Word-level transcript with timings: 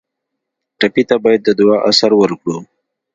ټپي 0.79 1.03
ته 1.09 1.15
باید 1.23 1.41
د 1.45 1.49
دعا 1.59 1.77
اثر 1.89 2.11
ورکړو. 2.21 2.57